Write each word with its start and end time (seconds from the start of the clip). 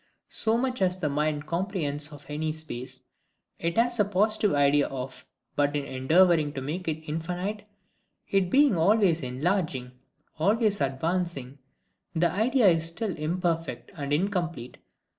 So 0.29 0.57
much 0.57 0.81
as 0.81 0.97
the 0.97 1.09
mind 1.09 1.45
comprehends 1.45 2.11
of 2.11 2.25
any 2.27 2.53
space, 2.53 3.03
it 3.59 3.77
has 3.77 3.99
a 3.99 4.03
positive 4.05 4.55
idea 4.55 4.87
of: 4.87 5.27
but 5.55 5.75
in 5.75 5.85
endeavouring 5.85 6.53
to 6.53 6.61
make 6.63 6.87
it 6.87 7.05
infinite,—it 7.07 8.49
being 8.49 8.75
always 8.77 9.21
enlarging, 9.21 9.91
always 10.39 10.81
advancing,—the 10.81 12.27
idea 12.31 12.67
is 12.69 12.87
still 12.87 13.15
imperfect 13.15 13.91
and 13.93 14.11
incomplete. 14.11 14.79